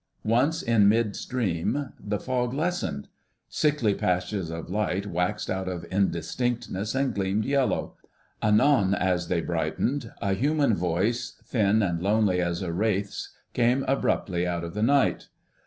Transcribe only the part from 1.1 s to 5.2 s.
stream the fog lessened. Sickly patches of light